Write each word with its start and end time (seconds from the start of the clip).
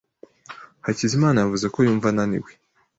Hakizimana 0.85 1.37
yavuze 1.39 1.65
ko 1.73 1.77
yumva 1.85 2.07
ananiwe. 2.11 2.51